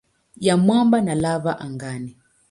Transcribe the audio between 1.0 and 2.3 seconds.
na lava angani.